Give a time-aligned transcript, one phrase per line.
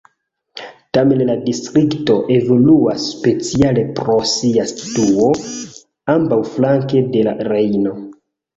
[0.97, 5.31] Tamen la distrikto evoluas speciale pro sia situo
[6.17, 7.97] ambaŭflanke de la Rejno.